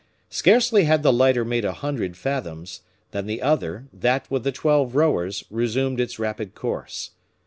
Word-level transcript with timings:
Scarcely 0.31 0.85
had 0.85 1.03
the 1.03 1.13
lighter 1.13 1.45
made 1.45 1.63
a 1.63 1.73
hundred 1.73 2.17
fathoms, 2.17 2.81
than 3.11 3.27
the 3.27 3.39
other, 3.39 3.85
that 3.93 4.31
with 4.31 4.43
the 4.43 4.51
twelve 4.51 4.95
rowers, 4.95 5.43
resumed 5.51 5.99
its 5.99 6.17
rapid 6.17 6.55
course. 6.55 7.11